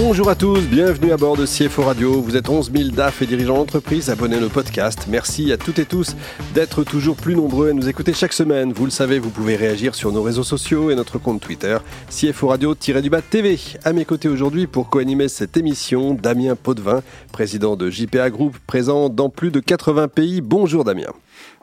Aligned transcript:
Bonjour 0.00 0.30
à 0.30 0.36
tous, 0.36 0.60
bienvenue 0.60 1.10
à 1.10 1.16
bord 1.16 1.36
de 1.36 1.44
CFO 1.44 1.82
Radio. 1.82 2.22
Vous 2.22 2.36
êtes 2.36 2.48
11 2.48 2.70
000 2.72 2.90
DAF 2.90 3.20
et 3.20 3.26
dirigeants 3.26 3.56
d'entreprise 3.56 4.10
abonnés 4.10 4.36
à 4.36 4.40
nos 4.40 4.48
podcasts. 4.48 5.08
Merci 5.08 5.50
à 5.50 5.56
toutes 5.56 5.80
et 5.80 5.86
tous 5.86 6.14
d'être 6.54 6.84
toujours 6.84 7.16
plus 7.16 7.34
nombreux 7.34 7.70
à 7.70 7.72
nous 7.72 7.88
écouter 7.88 8.12
chaque 8.12 8.32
semaine. 8.32 8.72
Vous 8.72 8.84
le 8.84 8.92
savez, 8.92 9.18
vous 9.18 9.30
pouvez 9.30 9.56
réagir 9.56 9.96
sur 9.96 10.12
nos 10.12 10.22
réseaux 10.22 10.44
sociaux 10.44 10.92
et 10.92 10.94
notre 10.94 11.18
compte 11.18 11.40
Twitter, 11.40 11.78
CFO 12.10 12.46
Radio-du-Bas 12.46 13.22
TV. 13.22 13.58
À 13.84 13.92
mes 13.92 14.04
côtés 14.04 14.28
aujourd'hui 14.28 14.68
pour 14.68 14.88
co-animer 14.88 15.26
cette 15.26 15.56
émission, 15.56 16.14
Damien 16.14 16.54
Potvin, 16.54 17.02
président 17.32 17.74
de 17.74 17.90
JPA 17.90 18.30
Group, 18.30 18.56
présent 18.68 19.08
dans 19.08 19.30
plus 19.30 19.50
de 19.50 19.58
80 19.58 20.06
pays. 20.06 20.40
Bonjour 20.40 20.84
Damien. 20.84 21.12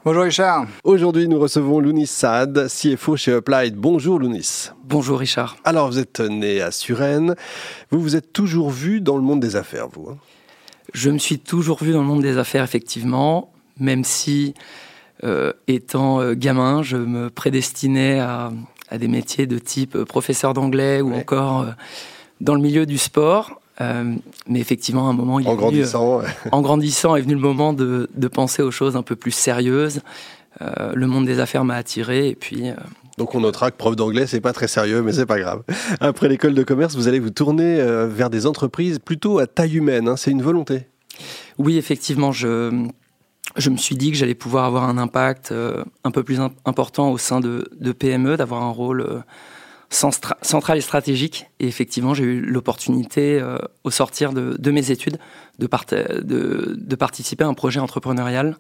Bonjour 0.05 0.22
Richard. 0.22 0.68
Aujourd'hui, 0.84 1.27
nous 1.27 1.40
recevons 1.40 1.80
Lounis 1.80 2.05
Saad, 2.05 2.68
CFO 2.68 3.18
chez 3.18 3.34
Applied. 3.34 3.73
Bonjour 3.76 4.20
Lounis. 4.20 4.70
Bonjour 4.84 5.18
Richard. 5.18 5.58
Alors, 5.63 5.88
vous 5.88 5.98
êtes 5.98 6.20
né 6.20 6.62
à 6.62 6.70
Suresnes. 6.70 7.34
Vous 7.90 8.00
vous 8.00 8.16
êtes 8.16 8.32
toujours 8.32 8.70
vu 8.70 9.02
dans 9.02 9.16
le 9.16 9.23
monde 9.23 9.40
des 9.40 9.55
affaires, 9.55 9.88
vous 9.88 10.12
hein? 10.12 10.18
Je 10.94 11.10
me 11.10 11.18
suis 11.18 11.40
toujours 11.40 11.84
vu 11.84 11.91
dans 11.91 12.02
le 12.02 12.05
monde 12.05 12.22
des 12.22 12.38
affaires, 12.38 12.63
effectivement, 12.63 13.52
même 13.80 14.04
si, 14.04 14.54
euh, 15.23 15.54
étant 15.68 16.22
euh, 16.22 16.35
gamin, 16.35 16.84
je 16.84 16.98
me 16.98 17.32
prédestinais 17.32 18.20
à, 18.20 18.52
des 18.96 19.08
métiers 19.08 19.48
de 19.48 19.58
type 19.58 19.96
euh, 19.96 20.05
professeur 20.05 20.54
d'anglais 20.54 21.02
ou 21.02 21.16
encore 21.16 21.66
dans 22.41 22.54
le 22.54 22.62
milieu 22.62 22.85
du 22.85 22.99
sport. 22.99 23.60
Euh, 23.82 24.16
mais 24.48 24.60
effectivement, 24.60 25.08
à 25.08 25.10
un 25.10 25.14
moment, 25.14 25.40
il 25.40 25.48
en 25.48 25.56
grandissant, 25.56 26.22
euh, 26.22 26.26
en 26.52 26.62
grandissant, 26.62 27.16
est 27.16 27.22
venu 27.22 27.34
le 27.34 27.42
moment 27.42 27.74
de, 27.74 28.10
de, 28.14 28.28
penser 28.28 28.62
aux 28.62 28.72
choses 28.72 28.96
un 28.96 29.02
peu 29.02 29.16
plus 29.16 29.32
sérieuses. 29.32 30.02
Euh, 30.62 30.94
le 30.94 31.08
monde 31.08 31.26
des 31.26 31.40
affaires 31.40 31.66
m'a 31.66 31.76
attiré 31.76 32.30
et 32.30 32.36
puis. 32.36 32.70
donc 33.18 33.36
on 33.36 33.41
notera 33.41 33.72
que 33.72 33.76
prof 33.76 33.96
d'anglais, 33.96 34.27
c'est 34.27 34.40
pas 34.40 34.54
très 34.54 34.70
sérieux, 34.70 35.02
mais 35.02 35.12
c'est 35.12 35.26
pas 35.26 35.40
grave. 35.40 35.64
Après 35.99 36.30
l'école 36.30 36.54
de 36.54 36.64
commerce, 36.64 36.96
vous 36.96 37.10
allez 37.10 37.20
vous 37.20 37.32
tourner 37.32 37.77
vers 38.08 38.30
des 38.30 38.46
entreprises 38.46 38.99
plutôt 38.99 39.40
à 39.40 39.48
taille 39.48 39.76
humaine. 39.76 40.08
Hein, 40.08 40.16
c'est 40.16 40.32
une 40.32 40.42
volonté. 40.42 40.88
Oui, 41.58 41.77
effectivement, 41.77 42.32
je 42.32 42.88
je 43.58 43.70
me 43.70 43.77
suis 43.77 43.96
dit 43.96 44.12
que 44.12 44.18
j'allais 44.18 44.36
pouvoir 44.36 44.66
avoir 44.66 44.84
un 44.86 44.98
impact 44.98 45.54
un 46.04 46.12
peu 46.12 46.24
plus 46.24 46.40
important 46.66 47.12
au 47.12 47.18
sein 47.18 47.42
de, 47.42 47.70
de 47.80 47.92
PME, 47.92 48.38
d'avoir 48.38 48.64
un 48.64 48.71
rôle 48.71 49.24
centrale 49.96 50.77
et 50.77 50.82
stratégique. 50.82 51.48
Et 51.60 51.68
effectivement, 51.68 52.13
j'ai 52.13 52.24
eu 52.24 52.41
l'opportunité, 52.41 53.40
euh, 53.40 53.57
au 53.84 53.91
sortir 53.91 54.34
de, 54.34 54.71
mes 54.71 54.91
études, 54.91 55.18
de, 55.60 55.68
de, 56.77 56.96
participer 56.96 57.43
à 57.43 57.48
un 57.48 57.54
projet 57.54 57.79
entrepreneurial 57.79 58.57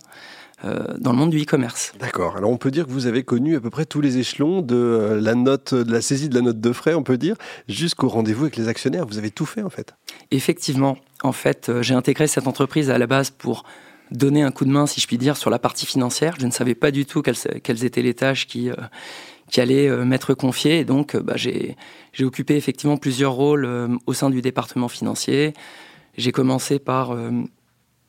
euh, 0.63 0.85
dans 0.97 1.11
le 1.11 1.17
monde 1.17 1.31
du 1.31 1.41
e-commerce. 1.41 1.93
D'accord. 1.99 2.37
Alors 2.37 2.49
on 2.49 2.57
peut 2.57 2.71
dire 2.71 2.85
que 2.85 2.91
vous 2.91 3.07
avez 3.07 3.23
connu 3.23 3.57
à 3.57 3.59
peu 3.59 3.69
près 3.69 3.85
tous 3.85 3.99
les 3.99 4.17
échelons 4.17 4.61
de 4.61 4.75
euh, 4.75 5.21
la 5.21 5.35
note, 5.35 5.73
de 5.73 5.91
la 5.91 6.01
saisie 6.01 6.29
de 6.29 6.35
la 6.35 6.41
note 6.41 6.61
de 6.61 6.71
frais, 6.71 6.93
on 6.93 7.03
peut 7.03 7.17
dire, 7.17 7.35
jusqu'au 7.67 8.07
rendez-vous 8.07 8.43
avec 8.43 8.55
les 8.55 8.69
actionnaires. 8.69 9.05
Vous 9.05 9.17
avez 9.17 9.31
tout 9.31 9.45
fait 9.45 9.63
en 9.63 9.69
fait. 9.69 9.93
Effectivement. 10.31 10.97
En 11.23 11.31
fait, 11.31 11.71
j'ai 11.81 11.95
intégré 11.95 12.27
cette 12.27 12.47
entreprise 12.47 12.89
à 12.89 12.97
la 12.97 13.07
base 13.07 13.29
pour 13.31 13.63
donner 14.11 14.43
un 14.43 14.51
coup 14.51 14.65
de 14.65 14.69
main, 14.69 14.85
si 14.85 15.01
je 15.01 15.07
puis 15.07 15.17
dire, 15.17 15.37
sur 15.37 15.49
la 15.49 15.59
partie 15.59 15.85
financière. 15.85 16.35
Je 16.39 16.45
ne 16.45 16.51
savais 16.51 16.75
pas 16.75 16.91
du 16.91 17.05
tout 17.05 17.21
quelles, 17.21 17.61
quelles 17.63 17.83
étaient 17.83 18.03
les 18.03 18.13
tâches 18.13 18.45
qui 18.45 18.69
qui 19.49 19.61
allait 19.61 19.87
euh, 19.87 20.05
m'être 20.05 20.33
confié. 20.33 20.79
Et 20.79 20.85
donc, 20.85 21.15
euh, 21.15 21.21
bah, 21.21 21.35
j'ai 21.35 21.75
occupé 22.21 22.55
effectivement 22.55 22.97
plusieurs 22.97 23.33
rôles 23.33 23.65
euh, 23.65 23.87
au 24.07 24.13
sein 24.13 24.29
du 24.29 24.41
département 24.41 24.87
financier. 24.87 25.53
J'ai 26.17 26.31
commencé 26.31 26.79
par 26.79 27.13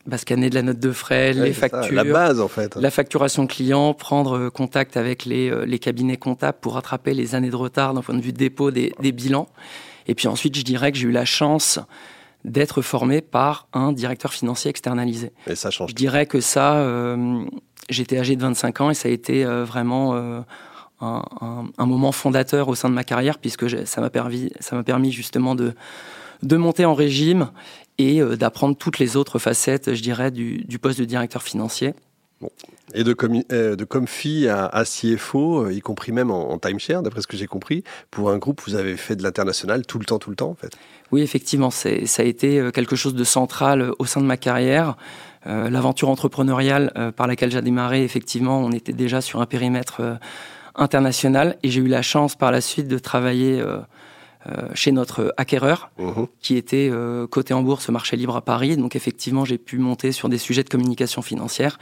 bah, 0.07 0.17
scanner 0.17 0.49
de 0.49 0.55
la 0.55 0.63
note 0.63 0.79
de 0.79 0.93
frais, 0.93 1.33
les 1.33 1.53
factures, 1.53 1.93
la 1.93 2.05
base 2.05 2.39
en 2.39 2.47
fait, 2.47 2.77
la 2.77 2.93
facturation 2.93 3.49
client, 3.49 3.95
prendre 3.95 4.49
contact 4.49 4.97
avec 4.97 5.25
les, 5.25 5.67
les 5.67 5.79
cabinets 5.81 6.17
comptables 6.17 6.59
pour 6.61 6.75
rattraper 6.75 7.15
les 7.15 7.35
années 7.35 7.51
de 7.51 7.57
retard 7.57 7.95
d'un 7.95 8.03
point 8.03 8.15
de 8.15 8.21
vue 8.21 8.33
dépôt 8.33 8.71
des, 8.71 8.93
des 9.01 9.11
bilans. 9.11 9.49
Et 10.07 10.15
puis 10.15 10.29
ensuite, 10.29 10.57
je 10.57 10.63
dirais 10.63 10.93
que 10.93 10.99
j'ai 10.99 11.09
eu 11.09 11.11
la 11.11 11.25
chance 11.25 11.81
d'être 12.45 12.81
formé 12.81 13.23
par 13.23 13.67
un 13.73 13.91
directeur 13.91 14.33
financier 14.33 14.71
externalisé. 14.71 15.33
Et 15.49 15.57
ça 15.57 15.73
change. 15.73 15.91
Je 15.91 15.97
dirais 15.97 16.27
que 16.27 16.41
ça, 16.41 16.77
euh, 16.77 17.45
j'étais 17.91 18.21
âgé 18.21 18.37
de 18.37 18.43
25 18.43 18.81
ans 18.83 18.91
et 18.91 18.95
ça 18.95 19.09
a 19.09 19.11
été 19.11 19.45
vraiment 19.45 20.15
euh, 20.15 20.43
un, 21.01 21.87
moment 21.87 22.13
fondateur 22.13 22.69
au 22.69 22.75
sein 22.75 22.89
de 22.89 22.95
ma 22.95 23.05
carrière, 23.05 23.39
puisque 23.39 23.87
ça 23.87 24.01
m'a 24.01 24.11
permis, 24.11 24.51
ça 24.61 24.77
m'a 24.77 24.83
permis 24.83 25.13
justement 25.13 25.55
de, 25.55 25.75
de 26.43 26.57
monter 26.57 26.85
en 26.85 26.95
régime 26.95 27.51
et 27.99 28.21
euh, 28.21 28.37
d'apprendre 28.37 28.77
toutes 28.77 28.99
les 28.99 29.17
autres 29.17 29.39
facettes, 29.39 29.95
je 29.95 30.03
dirais, 30.03 30.31
du, 30.31 30.65
du 30.65 30.79
poste 30.79 30.99
de 30.99 31.05
directeur 31.05 31.43
financier. 31.43 31.95
Bon. 32.41 32.51
Et 32.95 33.03
de, 33.03 33.15
com 33.15 33.43
euh, 33.51 33.77
de 33.77 33.85
Comfy 33.85 34.47
à, 34.47 34.67
à, 34.67 34.85
CFO, 34.85 35.65
euh, 35.65 35.73
y 35.73 35.81
compris 35.81 36.13
même 36.13 36.31
en, 36.31 36.51
en 36.51 36.59
timeshare, 36.59 37.03
d'après 37.03 37.23
ce 37.23 37.27
que 37.27 37.37
j'ai 37.37 37.47
compris, 37.47 37.83
pour 38.11 38.31
un 38.31 38.39
groupe, 38.39 38.63
vous 38.67 38.75
avez 38.75 38.97
fait 38.97 39.17
de 39.17 39.23
l'international 39.23 39.87
tout 39.87 39.99
le 39.99 40.05
temps, 40.05 40.19
tout 40.19 40.31
le 40.31 40.37
temps, 40.37 40.51
en 40.51 40.55
fait? 40.55 40.77
Oui, 41.13 41.23
effectivement, 41.23 41.71
ça 41.71 41.89
a 41.89 42.25
été 42.25 42.69
quelque 42.75 42.97
chose 42.97 43.15
de 43.15 43.23
central 43.23 43.93
au 44.01 44.07
sein 44.07 44.21
de 44.21 44.27
ma 44.27 44.37
carrière. 44.37 44.97
L'aventure 45.45 46.09
entrepreneuriale 46.09 47.13
par 47.15 47.29
laquelle 47.29 47.53
j'ai 47.53 47.63
démarré, 47.63 48.03
effectivement, 48.03 48.59
on 48.59 48.73
était 48.73 48.93
déjà 48.93 49.21
sur 49.21 49.41
un 49.41 49.47
périmètre 49.47 50.19
international 50.77 51.57
et 51.63 51.71
j'ai 51.71 51.81
eu 51.81 51.89
la 51.89 52.03
chance 52.03 52.37
par 52.37 52.51
la 52.51 52.61
suite 52.61 52.89
de 52.89 52.99
travailler 52.99 53.61
euh, 53.61 53.79
euh, 54.47 54.69
chez 54.75 54.93
notre 54.93 55.35
acquéreur 55.37 55.91
mhm. 55.99 56.27
qui 56.41 56.57
était 56.57 56.89
euh, 56.91 57.27
coté 57.27 57.55
en 57.55 57.63
bourse 57.63 57.89
marché 57.89 58.17
libre 58.17 58.37
à 58.37 58.43
Paris. 58.43 58.77
Donc 58.77 58.97
effectivement, 58.97 59.45
j'ai 59.45 59.59
pu 59.59 59.79
monter 59.79 60.13
sur 60.13 60.29
des 60.29 60.39
sujets 60.39 60.63
de 60.63 60.69
communication 60.69 61.23
financière 61.23 61.79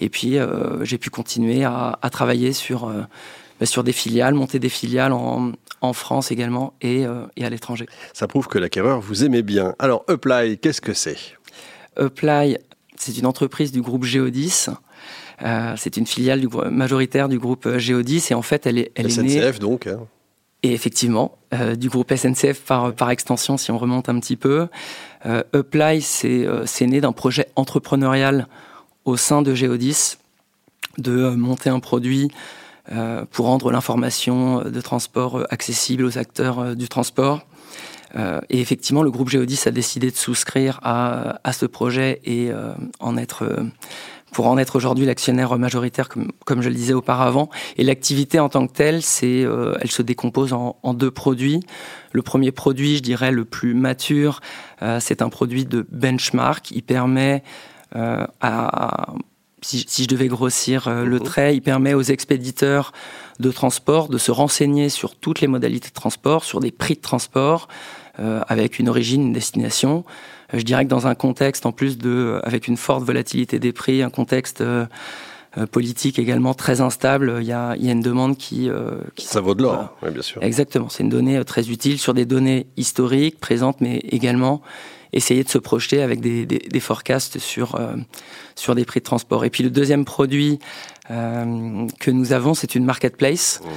et 0.00 0.08
puis 0.08 0.36
j'ai 0.82 0.98
pu 0.98 1.10
continuer 1.10 1.64
à, 1.64 1.98
à 2.00 2.10
travailler 2.10 2.52
sur 2.52 2.86
bah, 3.58 3.66
sur 3.66 3.82
des 3.82 3.92
filiales, 3.92 4.34
monter 4.34 4.60
des 4.60 4.68
filiales 4.68 5.12
en, 5.12 5.50
en 5.80 5.92
France 5.92 6.30
également 6.30 6.74
et, 6.80 7.04
et 7.36 7.44
à 7.44 7.50
l'étranger. 7.50 7.86
Ça 8.12 8.28
prouve 8.28 8.46
que 8.46 8.58
l'acquéreur 8.58 9.00
vous 9.00 9.24
aimait 9.24 9.42
bien. 9.42 9.74
Alors 9.80 10.04
Apply, 10.06 10.58
qu'est-ce 10.58 10.80
que 10.80 10.94
c'est? 10.94 11.18
Apply, 11.96 12.58
c'est 12.94 13.18
une 13.18 13.26
entreprise 13.26 13.72
du 13.72 13.82
groupe 13.82 14.04
Geodis 14.04 14.68
euh, 15.42 15.74
c'est 15.76 15.96
une 15.96 16.06
filiale 16.06 16.40
du, 16.40 16.48
majoritaire 16.70 17.28
du 17.28 17.38
groupe 17.38 17.66
euh, 17.66 17.78
Géodis 17.78 18.26
et 18.30 18.34
en 18.34 18.42
fait 18.42 18.66
elle 18.66 18.78
est, 18.78 18.92
elle 18.94 19.10
SNCF 19.10 19.18
est 19.18 19.22
née, 19.22 19.58
donc. 19.58 19.86
Hein. 19.86 20.00
Et 20.64 20.72
effectivement, 20.72 21.38
euh, 21.54 21.76
du 21.76 21.88
groupe 21.88 22.12
SNCF 22.12 22.60
par, 22.62 22.92
par 22.92 23.10
extension, 23.10 23.56
si 23.56 23.70
on 23.70 23.78
remonte 23.78 24.08
un 24.08 24.18
petit 24.18 24.34
peu. 24.34 24.66
Euh, 25.24 25.44
Apply, 25.52 26.02
c'est 26.02 26.86
né 26.86 27.00
d'un 27.00 27.12
projet 27.12 27.46
entrepreneurial 27.54 28.48
au 29.04 29.16
sein 29.16 29.42
de 29.42 29.54
Geodis 29.54 30.16
de 30.96 31.30
monter 31.30 31.70
un 31.70 31.80
produit 31.80 32.28
pour 33.30 33.46
rendre 33.46 33.70
l'information 33.70 34.62
de 34.62 34.80
transport 34.80 35.46
accessible 35.50 36.04
aux 36.04 36.16
acteurs 36.16 36.74
du 36.74 36.88
transport. 36.88 37.46
et 38.16 38.60
effectivement, 38.60 39.02
le 39.02 39.10
groupe 39.10 39.28
Geodis 39.28 39.60
a 39.66 39.70
décidé 39.70 40.10
de 40.10 40.16
souscrire 40.16 40.80
à, 40.82 41.38
à 41.44 41.52
ce 41.52 41.66
projet 41.66 42.20
et 42.24 42.50
en 42.98 43.16
être 43.18 43.62
pour 44.32 44.46
en 44.46 44.58
être 44.58 44.76
aujourd'hui 44.76 45.06
l'actionnaire 45.06 45.56
majoritaire, 45.58 46.08
comme, 46.08 46.32
comme, 46.44 46.62
je 46.62 46.68
le 46.68 46.74
disais 46.74 46.92
auparavant. 46.92 47.48
Et 47.76 47.84
l'activité 47.84 48.38
en 48.40 48.48
tant 48.48 48.66
que 48.66 48.72
telle, 48.72 49.02
c'est, 49.02 49.44
euh, 49.44 49.74
elle 49.80 49.90
se 49.90 50.02
décompose 50.02 50.52
en, 50.52 50.76
en, 50.82 50.94
deux 50.94 51.10
produits. 51.10 51.60
Le 52.12 52.22
premier 52.22 52.52
produit, 52.52 52.96
je 52.96 53.02
dirais 53.02 53.32
le 53.32 53.44
plus 53.44 53.74
mature, 53.74 54.40
euh, 54.82 55.00
c'est 55.00 55.22
un 55.22 55.28
produit 55.28 55.64
de 55.64 55.86
benchmark. 55.90 56.70
Il 56.70 56.82
permet 56.82 57.42
euh, 57.96 58.26
à 58.40 59.14
si, 59.62 59.84
si, 59.88 60.04
je 60.04 60.08
devais 60.08 60.28
grossir 60.28 60.88
euh, 60.88 61.04
le 61.04 61.18
mhm. 61.18 61.22
trait, 61.22 61.56
il 61.56 61.60
permet 61.60 61.94
aux 61.94 62.02
expéditeurs 62.02 62.92
de 63.40 63.50
transport 63.50 64.08
de 64.08 64.18
se 64.18 64.30
renseigner 64.30 64.88
sur 64.88 65.16
toutes 65.16 65.40
les 65.40 65.46
modalités 65.46 65.88
de 65.88 65.94
transport, 65.94 66.44
sur 66.44 66.60
des 66.60 66.70
prix 66.70 66.94
de 66.94 67.00
transport, 67.00 67.68
euh, 68.20 68.40
avec 68.48 68.78
une 68.78 68.88
origine, 68.88 69.22
une 69.22 69.32
destination. 69.32 70.04
Euh, 70.52 70.58
je 70.58 70.64
dirais 70.64 70.84
que 70.84 70.90
dans 70.90 71.06
un 71.06 71.14
contexte, 71.14 71.66
en 71.66 71.72
plus 71.72 71.98
de, 71.98 72.40
avec 72.42 72.68
une 72.68 72.76
forte 72.76 73.04
volatilité 73.04 73.58
des 73.58 73.72
prix, 73.72 74.02
un 74.02 74.10
contexte 74.10 74.60
euh, 74.60 74.86
politique 75.70 76.18
également 76.18 76.54
très 76.54 76.80
instable, 76.80 77.38
il 77.40 77.46
y 77.46 77.52
a, 77.52 77.74
il 77.76 77.84
y 77.84 77.88
a 77.88 77.92
une 77.92 78.02
demande 78.02 78.36
qui... 78.36 78.70
qui 79.16 79.26
Ça 79.26 79.40
vaut 79.40 79.54
de 79.54 79.62
l'or, 79.62 79.96
oui, 80.02 80.10
bien 80.10 80.22
sûr. 80.22 80.42
Exactement, 80.42 80.88
c'est 80.88 81.02
une 81.02 81.08
donnée 81.08 81.42
très 81.44 81.70
utile 81.70 81.98
sur 81.98 82.14
des 82.14 82.26
données 82.26 82.66
historiques, 82.76 83.40
présentes, 83.40 83.80
mais 83.80 83.98
également 84.10 84.60
essayer 85.12 85.42
de 85.42 85.48
se 85.48 85.58
projeter 85.58 86.02
avec 86.02 86.20
des, 86.20 86.44
des, 86.44 86.58
des 86.58 86.80
forecasts 86.80 87.38
sur, 87.38 87.80
sur 88.54 88.74
des 88.74 88.84
prix 88.84 89.00
de 89.00 89.04
transport. 89.04 89.44
Et 89.46 89.50
puis 89.50 89.64
le 89.64 89.70
deuxième 89.70 90.04
produit 90.04 90.58
que 91.08 92.10
nous 92.10 92.32
avons, 92.32 92.54
c'est 92.54 92.74
une 92.74 92.84
marketplace. 92.84 93.60
Mmh. 93.64 93.68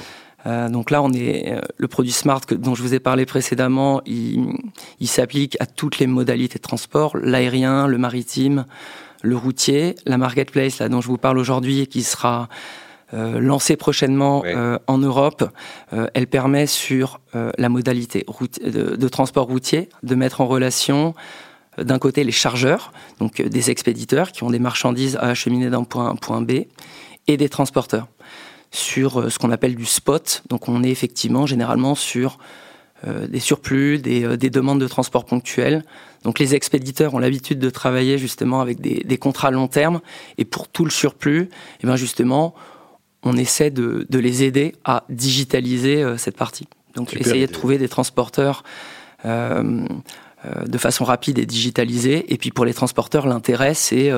Euh, 0.46 0.68
donc 0.68 0.90
là, 0.90 1.02
on 1.02 1.12
est 1.12 1.52
euh, 1.52 1.60
le 1.76 1.88
produit 1.88 2.12
Smart 2.12 2.40
que, 2.40 2.54
dont 2.54 2.74
je 2.74 2.82
vous 2.82 2.94
ai 2.94 3.00
parlé 3.00 3.26
précédemment. 3.26 4.02
Il, 4.06 4.54
il 5.00 5.08
s'applique 5.08 5.56
à 5.60 5.66
toutes 5.66 5.98
les 5.98 6.06
modalités 6.06 6.58
de 6.58 6.62
transport 6.62 7.16
l'aérien, 7.16 7.86
le 7.86 7.98
maritime, 7.98 8.64
le 9.22 9.36
routier. 9.36 9.94
La 10.06 10.18
marketplace, 10.18 10.78
là, 10.78 10.88
dont 10.88 11.00
je 11.00 11.08
vous 11.08 11.18
parle 11.18 11.38
aujourd'hui, 11.38 11.86
qui 11.86 12.02
sera 12.02 12.48
euh, 13.14 13.40
lancée 13.40 13.76
prochainement 13.76 14.42
en 14.86 14.98
Europe, 14.98 15.44
elle 16.14 16.26
permet 16.26 16.66
sur 16.66 17.20
la 17.34 17.68
modalité 17.68 18.24
de, 18.64 18.96
de, 18.96 19.08
transport 19.08 19.46
routier 19.46 19.90
de 20.02 20.14
mettre 20.14 20.40
en 20.40 20.46
relation 20.46 21.14
d'un 21.78 21.98
côté 21.98 22.24
les 22.24 22.32
chargeurs, 22.32 22.92
donc 23.18 23.40
des 23.40 23.70
expéditeurs 23.70 24.32
qui 24.32 24.44
ont 24.44 24.50
des 24.50 24.58
marchandises 24.58 25.16
à 25.16 25.28
acheminer 25.28 25.70
d'un 25.70 25.84
point 25.84 26.06
A 26.06 26.08
à 26.08 26.12
un 26.12 26.16
point 26.16 26.40
B, 26.40 26.52
et 27.28 27.36
des 27.36 27.48
transporteurs 27.48 28.08
sur 28.72 29.30
ce 29.30 29.38
qu'on 29.38 29.52
appelle 29.52 29.76
du 29.76 29.84
spot. 29.84 30.42
Donc 30.48 30.68
on 30.68 30.82
est 30.82 30.90
effectivement 30.90 31.46
généralement 31.46 31.94
sur 31.94 32.38
des 33.06 33.40
surplus, 33.40 33.98
des, 33.98 34.36
des, 34.36 34.48
demandes 34.48 34.80
de 34.80 34.86
transport 34.86 35.24
ponctuels. 35.24 35.84
Donc 36.22 36.38
les 36.38 36.54
expéditeurs 36.54 37.14
ont 37.14 37.18
l'habitude 37.18 37.58
de 37.58 37.68
travailler 37.68 38.16
justement 38.16 38.60
avec 38.60 38.80
des, 38.80 39.02
des, 39.04 39.18
contrats 39.18 39.50
long 39.50 39.66
terme 39.66 40.00
et 40.38 40.44
pour 40.44 40.68
tout 40.68 40.84
le 40.84 40.90
surplus, 40.92 41.48
eh 41.82 41.86
bien 41.86 41.96
justement, 41.96 42.54
on 43.24 43.36
essaie 43.36 43.70
de, 43.70 44.06
de, 44.08 44.18
les 44.20 44.44
aider 44.44 44.76
à 44.84 45.04
digitaliser 45.08 46.16
cette 46.16 46.36
partie. 46.36 46.68
Donc 46.94 47.14
essayer 47.14 47.46
de 47.46 47.52
trouver 47.52 47.78
des 47.78 47.88
transporteurs 47.88 48.62
euh, 49.24 49.86
euh, 50.44 50.64
de 50.66 50.78
façon 50.78 51.04
rapide 51.04 51.38
et 51.38 51.46
digitalisée. 51.46 52.32
Et 52.32 52.36
puis 52.36 52.50
pour 52.50 52.64
les 52.64 52.74
transporteurs, 52.74 53.26
l'intérêt, 53.26 53.74
c'est 53.74 54.10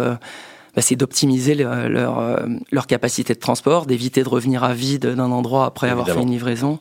euh, 0.77 0.81
bah, 0.81 0.97
d'optimiser 0.97 1.55
leur, 1.55 2.47
leur, 2.71 2.87
capacité 2.87 3.35
de 3.35 3.39
transport, 3.39 3.87
d'éviter 3.87 4.23
de 4.23 4.29
revenir 4.29 4.65
à 4.65 4.75
vide 4.75 5.07
d'un 5.07 5.31
endroit 5.31 5.67
après 5.67 5.89
avoir 5.89 6.09
fait 6.09 6.23
une 6.23 6.31
livraison, 6.31 6.79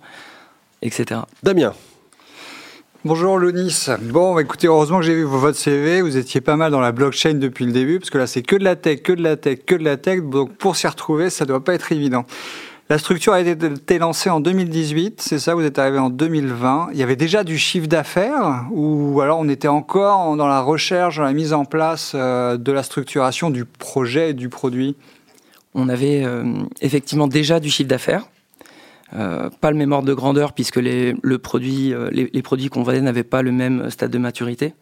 etc. 0.81 1.21
Damien 1.41 1.73
Bonjour 3.05 3.37
Lounis. 3.37 3.87
Bon, 4.01 4.39
écoutez, 4.39 4.67
heureusement 4.67 4.99
que 4.99 5.05
j'ai 5.05 5.13
vu 5.13 5.23
votre 5.23 5.57
CV. 5.57 6.01
Vous 6.01 6.15
étiez 6.15 6.39
pas 6.39 6.55
mal 6.55 6.71
dans 6.71 6.79
la 6.79 6.93
blockchain 6.93 7.33
depuis 7.33 7.65
le 7.65 7.73
début, 7.73 7.99
parce 7.99 8.09
que 8.09 8.17
là, 8.17 8.27
c'est 8.27 8.43
que 8.43 8.55
de 8.55 8.63
la 8.63 8.77
tech, 8.77 9.01
que 9.03 9.11
de 9.11 9.21
la 9.21 9.35
tech, 9.35 9.65
que 9.65 9.75
de 9.75 9.83
la 9.83 9.97
tech. 9.97 10.21
Donc, 10.21 10.55
pour 10.55 10.77
s'y 10.77 10.87
retrouver, 10.87 11.29
ça 11.29 11.43
doit 11.43 11.61
pas 11.61 11.73
être 11.73 11.91
évident. 11.91 12.25
La 12.89 12.97
structure 12.97 13.31
a 13.31 13.39
été 13.39 13.97
lancée 13.97 14.29
en 14.29 14.41
2018, 14.41 15.21
c'est 15.21 15.39
ça, 15.39 15.55
vous 15.55 15.63
êtes 15.63 15.79
arrivé 15.79 15.99
en 15.99 16.09
2020. 16.09 16.89
Il 16.91 16.99
y 16.99 17.03
avait 17.03 17.15
déjà 17.15 17.45
du 17.45 17.57
chiffre 17.57 17.87
d'affaires 17.87 18.65
ou 18.71 19.21
alors 19.21 19.39
on 19.39 19.47
était 19.47 19.69
encore 19.69 20.35
dans 20.35 20.47
la 20.47 20.59
recherche, 20.59 21.15
dans 21.15 21.23
la 21.23 21.31
mise 21.31 21.53
en 21.53 21.63
place 21.63 22.11
euh, 22.13 22.57
de 22.57 22.71
la 22.73 22.83
structuration 22.83 23.51
du 23.51 23.63
projet 23.63 24.31
et 24.31 24.33
du 24.33 24.49
produit? 24.49 24.97
On 25.73 25.87
avait 25.87 26.25
euh, 26.25 26.43
effectivement 26.81 27.27
déjà 27.27 27.61
du 27.61 27.69
chiffre 27.69 27.87
d'affaires. 27.87 28.27
Euh, 29.15 29.49
pas 29.61 29.71
le 29.71 29.77
même 29.77 29.93
ordre 29.93 30.07
de 30.07 30.13
grandeur 30.13 30.51
puisque 30.51 30.75
les, 30.77 31.15
le 31.21 31.37
produit, 31.37 31.93
les, 32.11 32.29
les 32.33 32.41
produits 32.41 32.67
qu'on 32.67 32.83
vendait 32.83 32.99
n'avaient 32.99 33.23
pas 33.23 33.43
le 33.43 33.53
même 33.53 33.89
stade 33.91 34.11
de 34.11 34.17
maturité. 34.17 34.73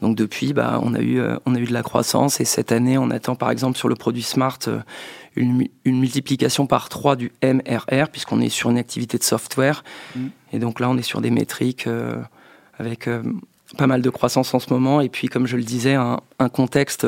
Donc 0.00 0.16
depuis, 0.16 0.52
bah, 0.52 0.80
on, 0.82 0.94
a 0.94 1.00
eu, 1.00 1.20
euh, 1.20 1.36
on 1.46 1.54
a 1.54 1.58
eu 1.58 1.66
de 1.66 1.72
la 1.72 1.82
croissance 1.82 2.40
et 2.40 2.44
cette 2.44 2.72
année, 2.72 2.98
on 2.98 3.10
attend 3.10 3.34
par 3.34 3.50
exemple 3.50 3.76
sur 3.76 3.88
le 3.88 3.94
produit 3.94 4.22
Smart 4.22 4.58
euh, 4.68 4.80
une, 5.36 5.68
une 5.84 6.00
multiplication 6.00 6.66
par 6.66 6.88
3 6.88 7.16
du 7.16 7.32
MRR 7.42 8.08
puisqu'on 8.10 8.40
est 8.40 8.48
sur 8.48 8.70
une 8.70 8.78
activité 8.78 9.18
de 9.18 9.22
software. 9.22 9.84
Mm. 10.16 10.26
Et 10.52 10.58
donc 10.58 10.80
là, 10.80 10.88
on 10.88 10.96
est 10.96 11.02
sur 11.02 11.20
des 11.20 11.30
métriques 11.30 11.86
euh, 11.86 12.16
avec 12.78 13.08
pas 13.76 13.86
mal 13.86 14.00
de 14.00 14.10
croissance 14.10 14.54
en 14.54 14.58
ce 14.58 14.72
moment. 14.72 15.00
Et 15.00 15.10
puis, 15.10 15.28
comme 15.28 15.46
je 15.46 15.56
le 15.56 15.62
disais, 15.62 15.94
un, 15.94 16.20
un 16.38 16.48
contexte 16.48 17.06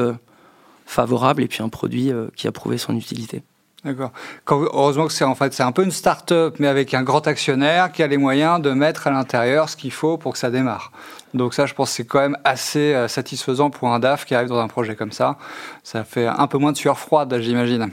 favorable 0.85 1.43
et 1.43 1.49
puis 1.49 1.63
un 1.63 1.71
produit 1.71 2.11
qui 2.37 2.47
a 2.47 2.53
prouvé 2.53 2.77
son 2.77 2.95
utilité. 2.95 3.43
D'accord. 3.85 4.13
Heureusement 4.49 5.09
que 5.09 5.13
c'est 5.13 5.25
en 5.25 5.35
fait 5.35 5.61
un 5.61 5.73
peu 5.73 5.83
une 5.83 5.91
start-up, 5.91 6.57
mais 6.61 6.69
avec 6.69 6.95
un 6.95 7.03
grand 7.03 7.27
actionnaire 7.27 7.91
qui 7.91 8.05
a 8.05 8.07
les 8.07 8.17
moyens 8.17 8.63
de 8.63 8.71
mettre 8.71 9.09
à 9.09 9.11
l'intérieur 9.11 9.69
ce 9.69 9.77
qu'il 9.77 9.91
faut 9.91 10.17
pour 10.19 10.35
que 10.35 10.39
ça 10.39 10.51
démarre. 10.51 10.93
Donc 11.35 11.53
ça, 11.53 11.67
je 11.67 11.75
pense, 11.75 11.91
c'est 11.91 12.05
quand 12.05 12.21
même 12.21 12.37
assez 12.45 12.95
euh, 12.95 13.09
satisfaisant 13.09 13.71
pour 13.71 13.93
un 13.93 13.99
DAF 13.99 14.25
qui 14.25 14.37
arrive 14.37 14.49
dans 14.49 14.61
un 14.61 14.69
projet 14.69 14.95
comme 14.95 15.11
ça. 15.11 15.37
Ça 15.83 16.05
fait 16.05 16.27
un 16.27 16.47
peu 16.47 16.59
moins 16.59 16.71
de 16.71 16.77
sueur 16.77 16.97
froide, 16.97 17.37
j'imagine. 17.41 17.91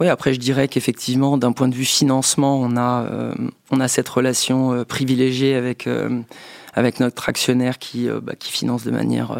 Oui, 0.00 0.08
après, 0.08 0.34
je 0.34 0.40
dirais 0.40 0.66
qu'effectivement, 0.66 1.38
d'un 1.38 1.52
point 1.52 1.68
de 1.68 1.74
vue 1.74 1.84
financement, 1.84 2.58
on 2.60 2.76
a 2.76 3.04
euh, 3.04 3.34
on 3.70 3.78
a 3.78 3.86
cette 3.86 4.08
relation 4.08 4.72
euh, 4.72 4.84
privilégiée 4.84 5.54
avec 5.54 5.88
avec 6.74 6.98
notre 6.98 7.28
actionnaire 7.28 7.78
qui 7.78 8.08
bah, 8.22 8.34
qui 8.36 8.50
finance 8.50 8.84
de 8.84 8.90
manière 8.90 9.36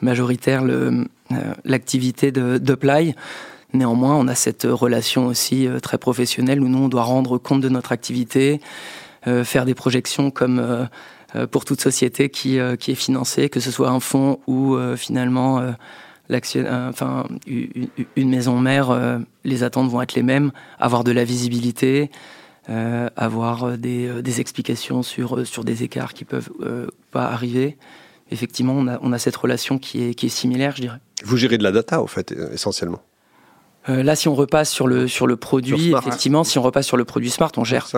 majoritaire 0.00 0.62
l'activité 1.64 2.32
de, 2.32 2.58
de 2.58 2.74
Play. 2.74 3.14
Néanmoins, 3.72 4.16
on 4.16 4.26
a 4.26 4.34
cette 4.34 4.64
relation 4.64 5.26
aussi 5.26 5.66
euh, 5.66 5.78
très 5.78 5.98
professionnelle 5.98 6.60
où 6.60 6.68
nous, 6.68 6.78
on 6.78 6.88
doit 6.88 7.02
rendre 7.02 7.38
compte 7.38 7.60
de 7.60 7.68
notre 7.68 7.92
activité, 7.92 8.60
euh, 9.26 9.44
faire 9.44 9.64
des 9.64 9.74
projections 9.74 10.30
comme 10.30 10.58
euh, 10.58 11.46
pour 11.46 11.64
toute 11.64 11.80
société 11.80 12.28
qui, 12.28 12.58
qui 12.80 12.90
est 12.90 12.96
financée, 12.96 13.48
que 13.48 13.60
ce 13.60 13.70
soit 13.70 13.88
un 13.88 14.00
fonds 14.00 14.40
ou 14.48 14.76
finalement 14.96 15.62
une 17.46 18.28
maison 18.28 18.58
mère, 18.58 19.20
les 19.44 19.62
attentes 19.62 19.88
vont 19.88 20.02
être 20.02 20.16
les 20.16 20.24
mêmes, 20.24 20.50
avoir 20.80 21.04
de 21.04 21.12
la 21.12 21.22
visibilité, 21.22 22.10
avoir 22.66 23.78
des, 23.78 24.20
des, 24.22 24.40
explications 24.40 25.04
sur, 25.04 25.46
sur 25.46 25.62
des 25.62 25.84
écarts 25.84 26.14
qui 26.14 26.24
peuvent 26.24 26.50
pas 27.12 27.26
arriver. 27.26 27.76
Effectivement, 28.32 28.72
on 28.72 28.88
a, 28.88 28.98
on 29.00 29.12
a 29.12 29.18
cette 29.20 29.36
relation 29.36 29.78
qui 29.78 30.02
est, 30.02 30.14
qui 30.14 30.26
est 30.26 30.30
similaire, 30.30 30.74
je 30.74 30.80
dirais. 30.80 30.98
Vous 31.22 31.36
gérez 31.36 31.58
de 31.58 31.62
la 31.62 31.70
data, 31.70 32.02
en 32.02 32.08
fait, 32.08 32.34
essentiellement 32.52 33.00
euh, 33.88 34.02
là, 34.02 34.14
si 34.14 34.28
on 34.28 34.34
repasse 34.34 34.70
sur 34.70 34.86
le, 34.86 35.08
sur 35.08 35.26
le 35.26 35.36
produit, 35.36 35.92
effectivement, 35.92 36.44
si 36.44 36.58
on 36.58 36.62
repasse 36.62 36.86
sur 36.86 36.96
le 36.96 37.04
produit 37.04 37.30
Smart, 37.30 37.50
on 37.56 37.64
gère 37.64 37.88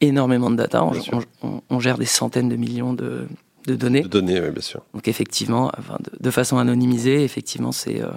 énormément 0.00 0.50
de 0.50 0.56
data. 0.56 0.84
On, 1.70 1.80
gère 1.80 1.98
des 1.98 2.06
centaines 2.06 2.48
de 2.48 2.56
millions 2.56 2.92
de, 2.92 3.26
de 3.66 3.76
données. 3.76 4.02
De 4.02 4.08
données, 4.08 4.40
oui, 4.40 4.50
bien 4.50 4.62
sûr. 4.62 4.82
Donc, 4.94 5.06
effectivement, 5.06 5.70
de, 6.20 6.30
façon 6.30 6.58
anonymisée, 6.58 7.22
effectivement, 7.22 7.72
c'est. 7.72 8.02
Euh, 8.02 8.08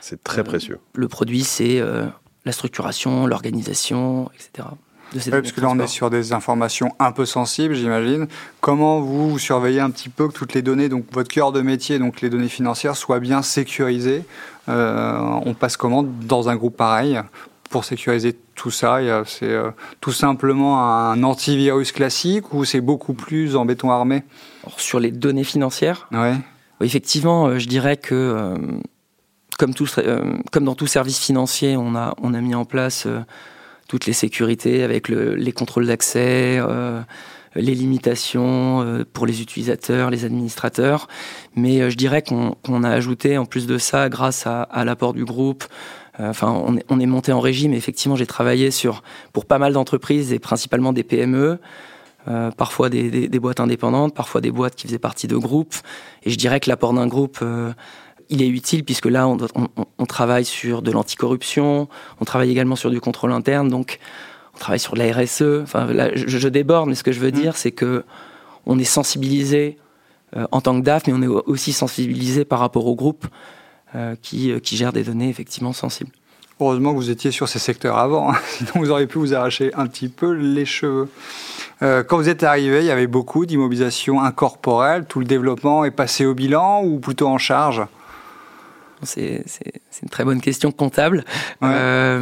c'est 0.00 0.22
très 0.24 0.42
précieux. 0.42 0.78
Le 0.94 1.08
produit, 1.08 1.44
c'est 1.44 1.78
euh, 1.78 2.06
la 2.44 2.52
structuration, 2.52 3.26
l'organisation, 3.26 4.30
etc. 4.34 4.68
Oui, 5.14 5.20
parce 5.30 5.52
que 5.52 5.60
là, 5.60 5.68
on 5.70 5.78
est 5.78 5.86
sur 5.86 6.10
des 6.10 6.32
informations 6.32 6.94
un 6.98 7.12
peu 7.12 7.26
sensibles, 7.26 7.74
j'imagine. 7.74 8.28
Comment 8.60 9.00
vous, 9.00 9.38
surveillez 9.38 9.80
un 9.80 9.90
petit 9.90 10.08
peu 10.08 10.28
que 10.28 10.32
toutes 10.32 10.54
les 10.54 10.62
données, 10.62 10.88
donc 10.88 11.04
votre 11.12 11.28
cœur 11.28 11.52
de 11.52 11.60
métier, 11.60 11.98
donc 11.98 12.20
les 12.20 12.30
données 12.30 12.48
financières, 12.48 12.96
soient 12.96 13.20
bien 13.20 13.42
sécurisées 13.42 14.24
euh, 14.68 15.18
On 15.44 15.54
passe 15.54 15.76
comment 15.76 16.02
dans 16.02 16.48
un 16.48 16.56
groupe 16.56 16.76
pareil 16.76 17.20
pour 17.70 17.84
sécuriser 17.84 18.36
tout 18.54 18.70
ça? 18.70 18.98
C'est 19.26 19.44
euh, 19.46 19.70
tout 20.00 20.12
simplement 20.12 20.84
un 20.84 21.22
antivirus 21.22 21.92
classique 21.92 22.52
ou 22.52 22.64
c'est 22.64 22.80
beaucoup 22.80 23.14
plus 23.14 23.56
en 23.56 23.64
béton 23.64 23.90
armé? 23.90 24.22
Sur 24.76 25.00
les 25.00 25.10
données 25.10 25.44
financières? 25.44 26.08
Ouais. 26.12 26.36
Effectivement, 26.82 27.46
euh, 27.46 27.58
je 27.58 27.66
dirais 27.66 27.96
que 27.96 28.54
comme, 29.58 29.74
tout, 29.74 29.88
comme 30.52 30.64
dans 30.64 30.74
tout 30.74 30.86
service 30.86 31.18
financier, 31.18 31.76
on 31.76 31.96
a, 31.96 32.14
on 32.22 32.32
a 32.32 32.40
mis 32.40 32.54
en 32.54 32.64
place 32.64 33.06
toutes 33.90 34.06
les 34.06 34.12
sécurités 34.12 34.84
avec 34.84 35.08
le, 35.08 35.34
les 35.34 35.50
contrôles 35.50 35.88
d'accès, 35.88 36.60
euh, 36.60 37.00
les 37.56 37.74
limitations 37.74 38.82
euh, 38.82 39.04
pour 39.12 39.26
les 39.26 39.42
utilisateurs, 39.42 40.10
les 40.10 40.24
administrateurs. 40.24 41.08
Mais 41.56 41.80
euh, 41.80 41.90
je 41.90 41.96
dirais 41.96 42.22
qu'on 42.22 42.84
a 42.84 42.88
ajouté 42.88 43.36
en 43.36 43.46
plus 43.46 43.66
de 43.66 43.78
ça, 43.78 44.08
grâce 44.08 44.46
à, 44.46 44.62
à 44.62 44.84
l'apport 44.84 45.12
du 45.12 45.24
groupe, 45.24 45.64
euh, 46.20 46.30
enfin 46.30 46.52
on 46.52 46.76
est, 46.76 46.84
on 46.88 47.00
est 47.00 47.06
monté 47.06 47.32
en 47.32 47.40
régime. 47.40 47.74
Effectivement, 47.74 48.14
j'ai 48.14 48.26
travaillé 48.26 48.70
sur 48.70 49.02
pour 49.32 49.44
pas 49.44 49.58
mal 49.58 49.72
d'entreprises 49.72 50.32
et 50.32 50.38
principalement 50.38 50.92
des 50.92 51.02
PME. 51.02 51.58
Euh, 52.28 52.50
parfois 52.50 52.90
des, 52.90 53.10
des, 53.10 53.28
des, 53.28 53.38
boîtes 53.40 53.60
indépendantes, 53.60 54.14
parfois 54.14 54.42
des 54.42 54.50
boîtes 54.50 54.76
qui 54.76 54.86
faisaient 54.86 54.98
partie 54.98 55.26
de 55.26 55.36
groupes. 55.36 55.74
Et 56.22 56.30
je 56.30 56.36
dirais 56.36 56.60
que 56.60 56.68
l'apport 56.68 56.92
d'un 56.92 57.06
groupe 57.06 57.38
euh, 57.40 57.72
il 58.30 58.42
est 58.42 58.48
utile 58.48 58.84
puisque 58.84 59.06
là, 59.06 59.28
on, 59.28 59.36
on, 59.54 59.68
on 59.98 60.06
travaille 60.06 60.44
sur 60.44 60.82
de 60.82 60.90
l'anticorruption, 60.90 61.88
on 62.20 62.24
travaille 62.24 62.50
également 62.50 62.76
sur 62.76 62.90
du 62.90 63.00
contrôle 63.00 63.32
interne, 63.32 63.68
donc 63.68 63.98
on 64.54 64.58
travaille 64.58 64.80
sur 64.80 64.94
de 64.94 65.00
la 65.00 65.12
RSE. 65.12 65.62
Enfin, 65.62 65.86
là, 65.86 66.10
je, 66.14 66.26
je, 66.26 66.48
déborde, 66.48 66.88
mais 66.88 66.94
ce 66.94 67.02
que 67.02 67.12
je 67.12 67.20
veux 67.20 67.28
mmh. 67.28 67.42
dire, 67.42 67.56
c'est 67.56 67.72
que 67.72 68.04
on 68.66 68.78
est 68.78 68.84
sensibilisé 68.84 69.76
euh, 70.36 70.46
en 70.52 70.60
tant 70.60 70.78
que 70.78 70.84
DAF, 70.84 71.06
mais 71.06 71.12
on 71.12 71.22
est 71.22 71.26
aussi 71.26 71.72
sensibilisé 71.72 72.44
par 72.44 72.60
rapport 72.60 72.86
au 72.86 72.94
groupe 72.94 73.26
euh, 73.96 74.14
qui, 74.22 74.52
euh, 74.52 74.60
qui 74.60 74.76
gère 74.76 74.92
des 74.92 75.02
données 75.02 75.28
effectivement 75.28 75.72
sensibles. 75.72 76.12
Heureusement 76.60 76.92
que 76.92 76.96
vous 76.96 77.10
étiez 77.10 77.30
sur 77.30 77.48
ces 77.48 77.58
secteurs 77.58 77.96
avant, 77.96 78.30
hein. 78.30 78.36
sinon 78.48 78.70
vous 78.76 78.90
auriez 78.90 79.06
pu 79.06 79.18
vous 79.18 79.34
arracher 79.34 79.72
un 79.74 79.86
petit 79.86 80.08
peu 80.08 80.30
les 80.32 80.66
cheveux. 80.66 81.08
Euh, 81.82 82.04
quand 82.04 82.18
vous 82.18 82.28
êtes 82.28 82.42
arrivé, 82.42 82.80
il 82.80 82.86
y 82.86 82.90
avait 82.90 83.06
beaucoup 83.06 83.46
d'immobilisation 83.46 84.20
incorporelle. 84.20 85.06
Tout 85.06 85.20
le 85.20 85.24
développement 85.24 85.84
est 85.84 85.90
passé 85.90 86.26
au 86.26 86.34
bilan 86.34 86.84
ou 86.84 86.98
plutôt 86.98 87.26
en 87.26 87.38
charge? 87.38 87.82
C'est 89.02 89.44
une 90.02 90.08
très 90.08 90.24
bonne 90.24 90.40
question 90.40 90.72
comptable. 90.72 91.24
Ouais. 91.60 91.68
Euh, 91.72 92.20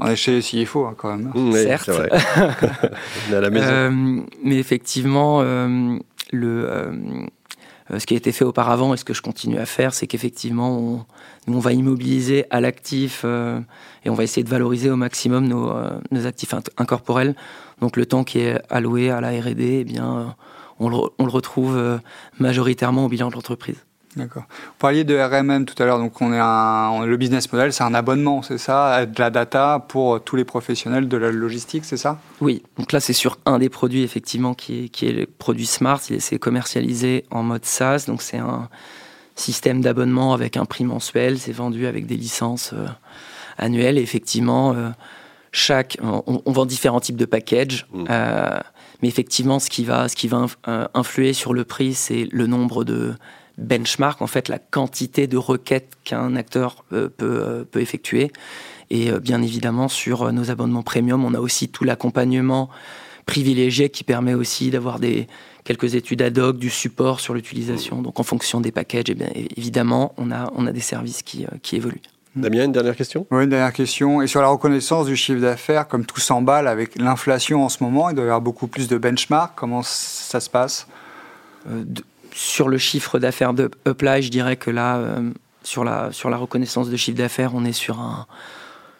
On 0.00 0.06
est 0.06 0.16
chez 0.16 0.40
CFO 0.40 0.86
hein, 0.86 0.94
quand 0.96 1.16
même. 1.16 1.30
Oui, 1.34 1.62
certes. 1.62 1.88
Vrai. 1.88 2.08
On 3.28 3.32
est 3.32 3.36
à 3.36 3.40
la 3.40 3.50
maison. 3.50 3.66
Euh, 3.68 4.20
mais 4.42 4.58
effectivement, 4.58 5.40
euh, 5.42 5.98
le, 6.32 6.68
euh, 6.68 7.98
ce 7.98 8.06
qui 8.06 8.14
a 8.14 8.16
été 8.16 8.32
fait 8.32 8.44
auparavant 8.44 8.94
et 8.94 8.96
ce 8.96 9.04
que 9.04 9.14
je 9.14 9.22
continue 9.22 9.58
à 9.58 9.66
faire, 9.66 9.94
c'est 9.94 10.06
qu'effectivement, 10.06 10.78
on, 10.78 11.06
on, 11.48 11.58
va 11.58 11.72
immobiliser 11.72 12.44
à 12.50 12.60
l'actif 12.60 13.22
euh, 13.24 13.60
et 14.04 14.10
on 14.10 14.14
va 14.14 14.24
essayer 14.24 14.44
de 14.44 14.50
valoriser 14.50 14.90
au 14.90 14.96
maximum 14.96 15.46
nos, 15.46 15.72
nos, 16.10 16.26
actifs 16.26 16.54
incorporels. 16.76 17.34
Donc 17.80 17.96
le 17.96 18.06
temps 18.06 18.24
qui 18.24 18.40
est 18.40 18.60
alloué 18.70 19.10
à 19.10 19.20
la 19.20 19.30
R&D, 19.30 19.78
eh 19.80 19.84
bien, 19.84 20.34
on 20.78 20.88
le, 20.88 20.96
on 21.18 21.24
le 21.24 21.30
retrouve 21.30 22.00
majoritairement 22.38 23.06
au 23.06 23.08
bilan 23.08 23.28
de 23.28 23.34
l'entreprise. 23.34 23.84
D'accord. 24.16 24.44
Vous 24.48 24.78
parliez 24.78 25.04
de 25.04 25.14
RMM 25.14 25.66
tout 25.66 25.80
à 25.82 25.86
l'heure, 25.86 25.98
donc 25.98 26.20
on 26.22 26.32
est 26.32 26.38
un, 26.40 27.04
le 27.04 27.16
business 27.18 27.52
model, 27.52 27.72
c'est 27.72 27.84
un 27.84 27.92
abonnement, 27.92 28.40
c'est 28.40 28.56
ça, 28.56 29.04
de 29.04 29.20
la 29.20 29.28
data 29.28 29.84
pour 29.88 30.22
tous 30.24 30.36
les 30.36 30.44
professionnels 30.44 31.06
de 31.06 31.16
la 31.18 31.30
logistique, 31.30 31.84
c'est 31.84 31.98
ça? 31.98 32.18
Oui, 32.40 32.62
donc 32.78 32.92
là 32.92 33.00
c'est 33.00 33.12
sur 33.12 33.38
un 33.44 33.58
des 33.58 33.68
produits 33.68 34.02
effectivement 34.02 34.54
qui 34.54 34.84
est, 34.84 34.88
qui 34.88 35.06
est 35.06 35.12
le 35.12 35.26
produit 35.26 35.66
Smart, 35.66 36.00
il 36.08 36.16
est 36.16 36.38
commercialisé 36.38 37.26
en 37.30 37.42
mode 37.42 37.66
SaaS, 37.66 38.04
donc 38.06 38.22
c'est 38.22 38.38
un 38.38 38.70
système 39.36 39.82
d'abonnement 39.82 40.32
avec 40.32 40.56
un 40.56 40.64
prix 40.64 40.84
mensuel, 40.84 41.38
c'est 41.38 41.52
vendu 41.52 41.86
avec 41.86 42.06
des 42.06 42.16
licences 42.16 42.72
euh, 42.72 42.86
annuelles, 43.58 43.98
et 43.98 44.02
effectivement, 44.02 44.72
euh, 44.72 44.88
chaque, 45.52 45.98
on, 46.02 46.42
vend 46.46 46.66
différents 46.66 47.00
types 47.00 47.16
de 47.16 47.24
packages. 47.24 47.86
Mmh. 47.92 48.04
Euh, 48.10 48.60
mais 49.02 49.08
effectivement, 49.08 49.58
ce 49.58 49.70
qui 49.70 49.84
va, 49.84 50.08
ce 50.08 50.16
qui 50.16 50.26
va 50.26 50.46
influer 50.94 51.34
sur 51.34 51.52
le 51.52 51.64
prix, 51.64 51.94
c'est 51.94 52.28
le 52.30 52.46
nombre 52.46 52.84
de 52.84 53.14
benchmark, 53.58 54.20
en 54.22 54.26
fait, 54.26 54.48
la 54.48 54.58
quantité 54.58 55.26
de 55.26 55.36
requêtes 55.36 55.94
qu'un 56.04 56.36
acteur 56.36 56.84
euh, 56.92 57.08
peut, 57.08 57.40
euh, 57.42 57.64
peut, 57.64 57.80
effectuer. 57.80 58.30
Et 58.90 59.10
euh, 59.10 59.18
bien 59.18 59.42
évidemment, 59.42 59.88
sur 59.88 60.32
nos 60.32 60.50
abonnements 60.50 60.82
premium, 60.82 61.24
on 61.24 61.34
a 61.34 61.40
aussi 61.40 61.68
tout 61.68 61.84
l'accompagnement 61.84 62.68
privilégié 63.24 63.88
qui 63.88 64.04
permet 64.04 64.34
aussi 64.34 64.70
d'avoir 64.70 65.00
des 65.00 65.26
quelques 65.64 65.96
études 65.96 66.22
ad 66.22 66.38
hoc, 66.38 66.58
du 66.58 66.70
support 66.70 67.18
sur 67.18 67.34
l'utilisation. 67.34 68.00
Donc 68.00 68.20
en 68.20 68.22
fonction 68.22 68.60
des 68.60 68.70
packages, 68.70 69.08
et 69.08 69.12
eh 69.12 69.14
bien, 69.14 69.28
évidemment, 69.56 70.14
on 70.16 70.30
a, 70.30 70.52
on 70.54 70.66
a 70.66 70.72
des 70.72 70.80
services 70.80 71.22
qui, 71.22 71.44
qui 71.62 71.74
évoluent. 71.74 72.02
Damien, 72.36 72.66
une 72.66 72.72
dernière 72.72 72.94
question? 72.94 73.26
Oui, 73.32 73.44
une 73.44 73.50
dernière 73.50 73.72
question. 73.72 74.22
Et 74.22 74.28
sur 74.28 74.42
la 74.42 74.48
reconnaissance 74.48 75.06
du 75.06 75.16
chiffre 75.16 75.40
d'affaires, 75.40 75.88
comme 75.88 76.04
tout 76.04 76.20
s'emballe 76.20 76.68
avec 76.68 76.96
l'inflation 76.96 77.64
en 77.64 77.68
ce 77.68 77.82
moment, 77.82 78.10
il 78.10 78.14
doit 78.14 78.24
y 78.24 78.28
avoir 78.28 78.42
beaucoup 78.42 78.68
plus 78.68 78.86
de 78.86 78.98
benchmarks. 78.98 79.54
Comment 79.56 79.82
ça 79.82 80.38
se 80.38 80.50
passe? 80.50 80.86
Sur 82.36 82.68
le 82.68 82.76
chiffre 82.76 83.18
d'affaires 83.18 83.54
de 83.54 83.70
Uply, 83.88 84.20
je 84.20 84.30
dirais 84.30 84.56
que 84.56 84.70
là, 84.70 84.98
euh, 84.98 85.30
sur, 85.62 85.84
la, 85.84 86.12
sur 86.12 86.28
la 86.28 86.36
reconnaissance 86.36 86.90
de 86.90 86.96
chiffre 86.96 87.16
d'affaires, 87.16 87.54
on 87.54 87.64
est 87.64 87.72
sur 87.72 87.98
un, 87.98 88.26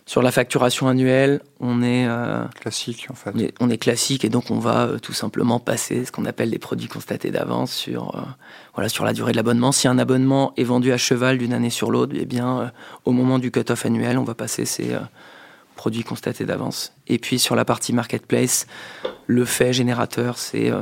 sur 0.06 0.22
la 0.22 0.32
facturation 0.32 0.88
annuelle, 0.88 1.42
on 1.60 1.82
est 1.82 2.06
euh, 2.08 2.46
classique 2.58 3.08
en 3.10 3.14
fait. 3.14 3.52
On 3.60 3.68
est, 3.68 3.76
classique 3.76 4.24
et 4.24 4.30
donc 4.30 4.50
on 4.50 4.58
va 4.58 4.86
euh, 4.86 4.98
tout 4.98 5.12
simplement 5.12 5.60
passer 5.60 6.06
ce 6.06 6.12
qu'on 6.12 6.24
appelle 6.24 6.50
des 6.50 6.58
produits 6.58 6.88
constatés 6.88 7.30
d'avance 7.30 7.72
sur 7.72 8.24
voilà 8.74 8.88
sur 8.88 9.04
la 9.04 9.12
durée 9.12 9.32
de 9.32 9.36
l'abonnement. 9.36 9.70
Si 9.70 9.86
un 9.86 9.98
abonnement 9.98 10.54
est 10.56 10.64
vendu 10.64 10.90
à 10.92 10.96
cheval 10.96 11.36
d'une 11.36 11.52
année 11.52 11.68
sur 11.68 11.90
l'autre, 11.90 12.14
eh 12.18 12.24
bien 12.24 12.72
au 13.04 13.12
moment 13.12 13.38
du 13.38 13.50
cut-off 13.50 13.84
annuel, 13.84 14.16
on 14.16 14.24
va 14.24 14.34
passer 14.34 14.64
ces 14.64 14.96
produits 15.74 16.04
constatés 16.04 16.46
d'avance. 16.46 16.94
Et 17.06 17.18
puis 17.18 17.38
sur 17.38 17.54
la 17.54 17.66
partie 17.66 17.92
marketplace, 17.92 18.66
le 19.26 19.44
fait 19.44 19.74
générateur, 19.74 20.38
c'est 20.38 20.72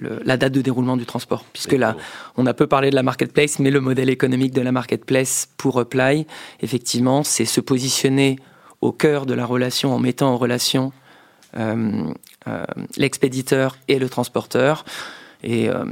la 0.00 0.36
date 0.36 0.52
de 0.52 0.60
déroulement 0.60 0.96
du 0.96 1.06
transport. 1.06 1.44
Puisque 1.52 1.72
là, 1.72 1.96
on 2.36 2.46
a 2.46 2.54
peu 2.54 2.66
parlé 2.66 2.90
de 2.90 2.94
la 2.94 3.02
marketplace, 3.02 3.58
mais 3.58 3.70
le 3.70 3.80
modèle 3.80 4.10
économique 4.10 4.52
de 4.52 4.60
la 4.60 4.72
marketplace 4.72 5.48
pour 5.56 5.78
Apply, 5.78 6.26
effectivement, 6.60 7.22
c'est 7.22 7.44
se 7.44 7.60
positionner 7.60 8.38
au 8.80 8.92
cœur 8.92 9.26
de 9.26 9.34
la 9.34 9.46
relation 9.46 9.94
en 9.94 9.98
mettant 9.98 10.28
en 10.28 10.36
relation 10.36 10.92
euh, 11.56 12.12
euh, 12.48 12.64
l'expéditeur 12.96 13.76
et 13.88 13.98
le 13.98 14.08
transporteur. 14.08 14.84
Et 15.42 15.68
euh, 15.68 15.84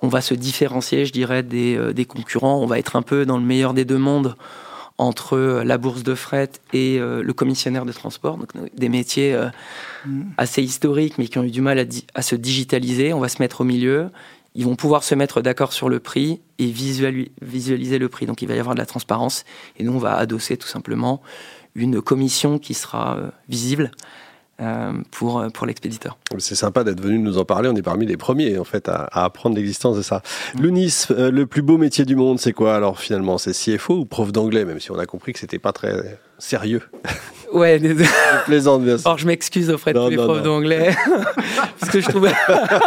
on 0.00 0.08
va 0.08 0.20
se 0.20 0.34
différencier, 0.34 1.06
je 1.06 1.12
dirais, 1.12 1.42
des, 1.42 1.92
des, 1.92 2.04
concurrents. 2.04 2.58
On 2.60 2.66
va 2.66 2.78
être 2.78 2.96
un 2.96 3.02
peu 3.02 3.24
dans 3.24 3.38
le 3.38 3.44
meilleur 3.44 3.74
des 3.74 3.84
deux 3.84 3.98
mondes 3.98 4.34
entre 4.98 5.36
euh, 5.36 5.64
la 5.64 5.78
bourse 5.78 6.02
de 6.02 6.14
fret 6.14 6.50
et 6.72 6.98
euh, 6.98 7.22
le 7.22 7.32
commissionnaire 7.32 7.84
de 7.84 7.92
transport, 7.92 8.36
donc 8.36 8.50
des 8.74 8.88
métiers 8.88 9.34
euh, 9.34 9.48
mm. 10.06 10.22
assez 10.36 10.62
historiques 10.62 11.18
mais 11.18 11.26
qui 11.26 11.38
ont 11.38 11.44
eu 11.44 11.50
du 11.50 11.60
mal 11.60 11.86
à, 12.14 12.22
se 12.22 12.34
digitaliser. 12.34 13.12
On 13.12 13.20
va 13.20 13.28
se 13.28 13.40
mettre 13.40 13.62
au 13.62 13.64
milieu. 13.64 14.10
Ils 14.54 14.64
vont 14.64 14.76
pouvoir 14.76 15.02
se 15.02 15.14
mettre 15.14 15.40
d'accord 15.40 15.72
sur 15.72 15.88
le 15.88 15.98
prix 15.98 16.40
et 16.58 16.66
visualiser 16.66 17.98
le 17.98 18.08
prix. 18.08 18.26
Donc 18.26 18.42
il 18.42 18.48
va 18.48 18.54
y 18.54 18.58
avoir 18.58 18.74
de 18.74 18.80
la 18.80 18.86
transparence 18.86 19.44
et 19.78 19.82
nous 19.82 19.92
on 19.92 19.98
va 19.98 20.16
adosser 20.16 20.56
tout 20.58 20.68
simplement 20.68 21.22
une 21.74 22.02
commission 22.02 22.58
qui 22.58 22.74
sera 22.74 23.18
visible 23.48 23.92
pour, 25.10 25.40
euh, 25.40 25.48
pour 25.48 25.66
l'expéditeur. 25.66 26.18
C'est 26.38 26.54
sympa 26.54 26.84
d'être 26.84 27.00
venu 27.00 27.18
nous 27.18 27.38
en 27.38 27.44
parler. 27.44 27.68
On 27.68 27.76
est 27.76 27.82
parmi 27.82 28.06
les 28.06 28.16
premiers 28.16 28.58
en 28.58 28.64
fait 28.64 28.88
à, 28.88 29.08
apprendre 29.12 29.56
l'existence 29.56 29.96
de 29.96 30.02
ça. 30.02 30.22
Le 30.58 30.70
euh, 30.70 31.30
le 31.30 31.46
plus 31.46 31.62
beau 31.62 31.78
métier 31.78 32.04
du 32.04 32.16
monde, 32.16 32.38
c'est 32.38 32.52
quoi 32.52 32.74
alors 32.74 32.98
finalement? 32.98 33.38
C'est 33.38 33.52
CFO 33.52 33.94
ou 33.94 34.04
prof 34.04 34.32
d'anglais 34.32 34.64
Même 34.64 34.80
si 34.80 34.90
on 34.90 34.98
a 34.98 35.06
compris 35.06 35.32
que 35.32 35.38
c'était 35.38 35.58
pas 35.58 35.72
très 35.72 36.18
sérieux? 36.38 36.82
Ouais, 37.52 37.78
désolé. 37.78 38.04
Je 38.06 38.44
plaisante 38.46 38.82
bien 38.82 38.96
sûr. 38.96 39.06
Alors 39.06 39.18
je 39.18 39.26
m'excuse 39.26 39.68
auprès 39.68 39.92
de 39.92 39.98
tous 39.98 40.08
les 40.08 40.16
profs 40.16 40.42
d'anglais 40.42 40.96
parce 41.78 41.92
que 41.92 42.00
je 42.00 42.08
trouve 42.08 42.26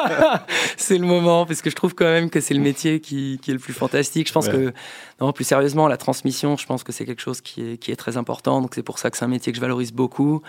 c'est 0.77 0.98
le 0.98 1.05
moment 1.05 1.46
parce 1.46 1.62
que 1.62 1.70
je 1.70 1.75
trouve 1.75 1.94
quand 1.94 2.05
même 2.05 2.32
que 2.32 2.41
c'est 2.41 2.55
le 2.55 2.62
métier 2.62 3.00
qui, 3.00 3.39
qui, 3.44 3.51
est 3.51 3.53
le 3.53 3.60
plus 3.60 3.74
fantastique. 3.74 4.27
Je 4.27 4.34
pense 4.34 4.50
que 4.50 4.74
non, 5.22 5.32
plus 5.34 5.44
sérieusement, 5.44 5.88
la 5.88 5.98
transmission, 5.98 6.58
je 6.58 6.65
pense 6.65 6.84
que 6.84 6.91
c'est 6.91 7.05
quelque 7.05 7.22
chose 7.22 7.41
qui 7.41 7.74
est, 7.74 7.77
qui 7.77 7.91
est 7.91 7.96
très 7.96 8.17
important. 8.17 8.60
Donc 8.60 8.72
c'est 8.74 8.84
pour 8.84 8.98
ça 8.98 9.12
que 9.12 9.17
c'est 9.17 9.25
un 9.25 9.29
métier 9.29 9.51
que 9.51 9.58
je 9.58 9.62
valorise 9.62 9.94
beaucoup. 9.94 10.41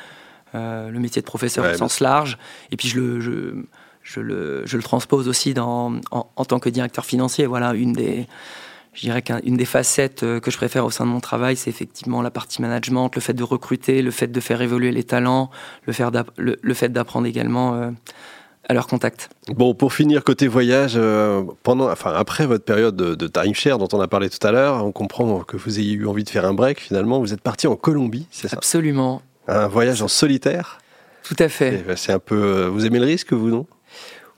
Euh, 0.55 0.91
le 0.91 1.01
métier 1.01 1.21
de 1.21 1.27
professeur 1.27 1.65
au 1.69 1.77
sens 1.77 1.99
large. 1.99 2.39
Et 2.71 2.77
puis 2.77 2.87
je 2.89 3.01
le, 3.01 3.21
je, 3.21 3.65
je, 4.03 4.21
le, 4.21 4.63
je 4.65 4.77
le 4.77 4.83
transpose 4.83 5.27
aussi 5.29 5.55
dans, 5.55 5.95
en, 6.13 6.45
tant 6.45 6.61
que 6.61 6.69
directeur 6.71 7.05
financier. 7.05 7.47
Voilà, 7.47 7.75
une 7.75 7.93
des, 7.93 8.29
je 8.95 9.01
dirais 9.01 9.23
qu'une 9.23 9.57
des 9.57 9.65
facettes 9.65 10.23
euh, 10.23 10.39
que 10.39 10.53
je 10.53 10.57
préfère 10.57 10.85
au 10.85 10.91
sein 10.91 11.05
de 11.05 11.11
mon 11.11 11.19
travail, 11.19 11.57
c'est 11.57 11.69
effectivement 11.69 12.23
la 12.23 12.31
partie 12.31 12.63
management, 12.63 13.11
le 13.17 13.21
fait 13.21 13.35
de 13.35 13.43
recruter, 13.43 14.03
le 14.03 14.13
fait 14.13 14.29
de 14.29 14.41
faire 14.41 14.63
évoluer 14.63 14.93
les 14.93 15.03
talents, 15.03 15.51
le, 15.85 15.93
faire 15.93 16.13
le, 16.37 16.57
le 16.63 16.75
fait 16.75 16.91
d'apprendre 16.91 17.27
également 17.27 17.75
euh, 17.75 17.91
à 18.69 18.73
leur 18.73 18.87
contact. 18.87 19.29
Bon, 19.49 19.75
pour 19.75 19.93
finir 19.93 20.23
côté 20.23 20.47
voyage, 20.47 20.99
pendant, 21.65 21.91
enfin 21.91 22.13
après 22.15 22.47
votre 22.47 22.65
période 22.65 22.95
de, 22.95 23.17
de 23.17 23.27
timeshare 23.27 23.79
dont 23.79 23.89
on 23.93 24.01
a 24.01 24.07
parlé 24.07 24.31
tout 24.31 24.45
à 24.47 24.53
l'heure, 24.53 24.85
on 24.85 24.93
comprend 24.93 25.41
que 25.41 25.57
vous 25.57 25.81
ayez 25.81 25.93
eu 25.93 26.07
envie 26.07 26.25
de 26.25 26.31
faire 26.31 26.45
un 26.45 26.55
break. 26.55 26.81
Finalement, 26.81 27.19
vous 27.19 27.33
êtes 27.33 27.43
parti 27.43 27.67
en 27.67 27.75
Colombie, 27.75 28.27
c'est 28.31 28.49
ça? 28.49 28.57
Absolument. 28.57 29.23
Un 29.49 29.69
voyage 29.69 30.03
en 30.03 30.09
solitaire 30.09 30.79
Tout 31.23 31.37
à 31.39 31.49
fait. 31.49 31.85
Ben, 31.87 31.97
c'est 31.97 32.13
un 32.13 32.19
peu. 32.19 32.35
Euh, 32.35 32.69
vous 32.69 32.87
aimez 32.87 32.99
le 32.99 33.07
risque, 33.07 33.33
vous, 33.33 33.49
non? 33.49 33.67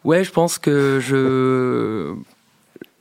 Ouais, 0.05 0.25
je 0.25 0.31
pense 0.31 0.59
que 0.59 1.00
je. 1.00 2.15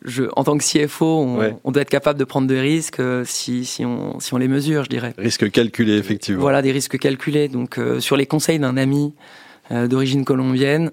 Je, 0.04 0.24
en 0.38 0.44
tant 0.46 0.58
que 0.58 0.64
CFO, 0.64 1.20
on, 1.64 1.72
doit 1.72 1.82
être 1.82 1.90
capable 1.90 2.18
de 2.18 2.24
prendre 2.24 2.48
des 2.48 2.62
risques 2.62 3.02
euh, 3.02 3.26
si, 3.26 3.66
si, 3.66 3.84
on, 3.84 4.22
si 4.22 4.34
on 4.34 4.38
les 4.38 4.48
mesure, 4.48 4.86
je 4.86 4.90
dirais. 4.90 5.14
Risques 5.18 5.52
calculés, 5.52 5.98
effectivement. 5.98 6.40
Voilà, 6.40 6.62
des 6.62 6.72
risques 6.72 6.98
calculés. 6.98 7.50
Donc, 7.50 7.78
euh, 7.78 8.00
sur 8.00 8.16
les 8.16 8.26
conseils 8.26 8.60
d'un 8.60 8.78
ami 8.78 9.14
d'origine 9.70 10.24
colombienne, 10.24 10.92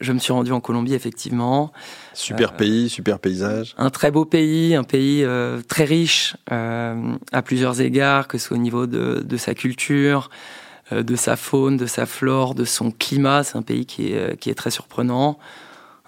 je 0.00 0.12
me 0.12 0.18
suis 0.18 0.32
rendu 0.32 0.52
en 0.52 0.60
Colombie, 0.60 0.94
effectivement. 0.94 1.72
Super 2.12 2.52
euh, 2.52 2.56
pays, 2.56 2.88
super 2.88 3.18
paysage. 3.18 3.74
Un 3.78 3.90
très 3.90 4.10
beau 4.10 4.24
pays, 4.24 4.74
un 4.74 4.84
pays 4.84 5.24
euh, 5.24 5.60
très 5.66 5.84
riche 5.84 6.36
euh, 6.52 7.14
à 7.32 7.42
plusieurs 7.42 7.80
égards, 7.80 8.28
que 8.28 8.36
ce 8.38 8.48
soit 8.48 8.56
au 8.56 8.60
niveau 8.60 8.86
de, 8.86 9.24
de 9.26 9.36
sa 9.36 9.54
culture, 9.54 10.30
de 10.92 11.16
sa 11.16 11.36
faune, 11.36 11.76
de 11.76 11.86
sa 11.86 12.06
flore, 12.06 12.54
de 12.54 12.64
son 12.64 12.90
climat. 12.90 13.42
C'est 13.42 13.56
un 13.56 13.62
pays 13.62 13.86
qui 13.86 14.12
est, 14.12 14.38
qui 14.38 14.50
est 14.50 14.54
très 14.54 14.70
surprenant. 14.70 15.38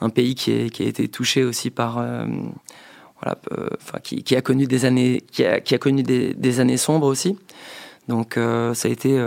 Un 0.01 0.11
pays 0.11 0.35
qui, 0.35 0.53
est, 0.53 0.71
qui 0.71 0.85
a 0.85 0.87
été 0.87 1.09
touché 1.09 1.43
aussi 1.43 1.71
par... 1.71 1.95
voilà, 1.95 3.37
enfin, 3.81 3.99
qui, 4.03 4.23
qui, 4.23 4.37
a 4.37 4.43
connu 4.43 4.67
des 4.67 4.85
années, 4.85 5.25
qui 5.33 5.45
a, 5.45 5.59
qui 5.61 5.75
a 5.75 5.79
connu 5.79 6.05
des, 6.05 6.35
des 6.35 6.61
années 6.61 6.77
sombres 6.77 7.07
aussi. 7.07 7.37
Donc 8.07 8.35
ça 8.37 8.89
a 8.89 8.91
été 8.91 9.21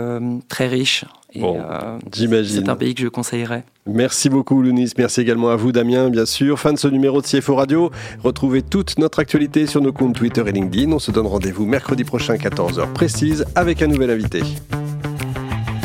très 0.48 0.68
riche 0.68 1.04
bon, 1.34 1.62
j'imagine. 2.10 2.64
C'est 2.64 2.70
un 2.70 2.76
pays 2.76 2.94
que 2.94 3.02
je 3.02 3.08
conseillerais. 3.08 3.64
Merci 3.86 4.28
beaucoup, 4.28 4.62
Lounis. 4.62 4.92
Merci 4.96 5.20
également 5.22 5.50
à 5.50 5.56
vous, 5.56 5.72
Damien, 5.72 6.08
bien 6.08 6.24
sûr. 6.24 6.58
Fin 6.58 6.72
de 6.72 6.78
ce 6.78 6.86
numéro 6.86 7.20
de 7.20 7.26
CFO 7.26 7.56
Radio. 7.56 7.90
Retrouvez 8.22 8.62
toute 8.62 8.98
notre 8.98 9.18
actualité 9.18 9.66
sur 9.66 9.80
nos 9.80 9.92
comptes 9.92 10.14
Twitter 10.14 10.44
et 10.46 10.52
LinkedIn. 10.52 10.92
On 10.92 11.00
se 11.00 11.10
donne 11.10 11.26
rendez-vous 11.26 11.66
mercredi 11.66 12.04
prochain, 12.04 12.36
14h 12.36 12.92
précise, 12.92 13.44
avec 13.56 13.82
un 13.82 13.88
nouvel 13.88 14.10
invité. 14.10 14.42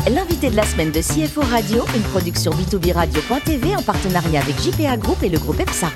L'invité 0.08 0.48
de 0.48 0.56
la 0.56 0.62
semaine 0.62 0.92
de 0.92 1.00
CFO 1.00 1.40
Radio, 1.40 1.84
une 1.94 2.02
production 2.02 2.52
B2B 2.52 2.92
Radio.tv 2.92 3.74
en 3.74 3.82
partenariat 3.82 4.40
avec 4.40 4.60
JPA 4.60 4.96
Group 4.96 5.22
et 5.22 5.28
le 5.28 5.38
groupe 5.38 5.60
EPSA. 5.60 5.88